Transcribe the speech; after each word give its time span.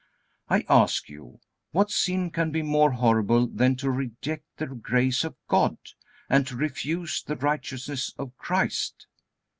I 0.49 0.65
ask 0.67 1.09
you, 1.09 1.41
what 1.73 1.91
sin 1.91 2.31
can 2.31 2.49
be 2.49 2.63
more 2.63 2.89
horrible 2.89 3.45
than 3.45 3.75
to 3.75 3.91
reject 3.91 4.45
the 4.57 4.65
grace 4.65 5.23
of 5.23 5.35
God, 5.47 5.77
and 6.27 6.47
to 6.47 6.55
refuse 6.55 7.21
the 7.21 7.35
righteousness 7.35 8.11
of 8.17 8.35
Christ? 8.39 9.05